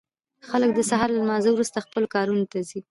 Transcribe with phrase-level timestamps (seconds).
[0.49, 2.79] خلک د سهار له لمانځه وروسته خپلو کارونو ته ځي.